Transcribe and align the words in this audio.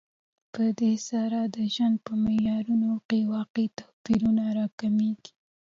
په 0.53 0.63
دې 0.79 0.93
سره 1.09 1.39
د 1.55 1.57
ژوند 1.73 1.95
په 2.05 2.13
معیارونو 2.23 2.91
کې 3.07 3.19
واقعي 3.35 3.67
توپیرونه 3.79 4.43
راکمېږي 4.57 5.33